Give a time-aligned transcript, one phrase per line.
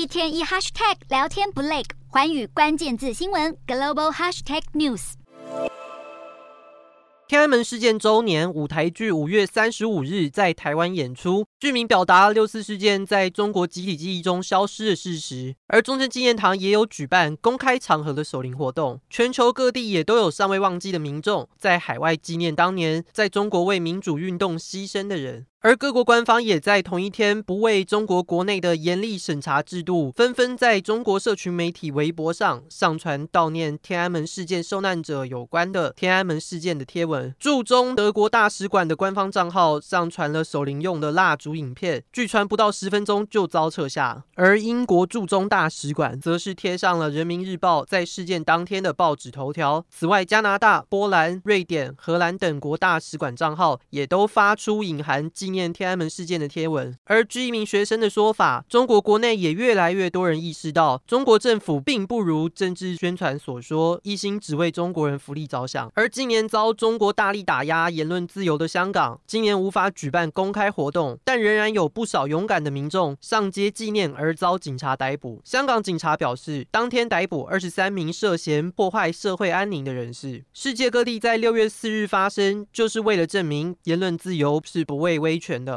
[0.00, 5.12] 一天一 hashtag 聊天不累，寰宇关键字新闻 global hashtag news。
[7.28, 15.54] 天安门事件周年舞台剧五月三十五日在台湾演出，剧名表达六四事件在中国集体记忆中消失的事实。
[15.66, 25.46] 而中正纪念堂也有举办公开场合的守灵活动，全球各地也都有尚未忘记的民众在海外纪念当年在中国为民主运动牺牲的人。
[25.62, 37.34] 而各国官方也在同一天，不畏中国国内的严厉审查制度，纷纷在中国社群媒体微博上上传悼念天安门事件受难者有关的天安门事件的贴文。
[37.38, 44.24] 驻中德国大使馆的官方账号上传了守灵用的蜡烛影片，据传不到十分钟就遭撤下。
[44.36, 49.84] 而英国驻中大使馆则是贴上了《人民日报》在事件当天的报纸头条。
[49.90, 65.90] 此外，加拿大、波兰、瑞典、荷兰等国大使馆账号也都发出隐含纪念天安门事件的贴文，而据一名学生的说法，中国国内也越来越多人意识到，中国政府并不如政治宣传所说，一心只为中国人福利着想。
[65.96, 75.42] 而今年遭中国大力打压言论自由的香港，今年无法举办公开活动，但仍然有不少勇敢的民众上街纪念而遭警察逮捕。
[75.44, 80.44] 香港警察表示，当天逮捕二十三名涉嫌破坏社会安宁的人士。
[80.52, 85.68] 世界各地在六月四日发生，就是为了证明言论自由是不畏威全的。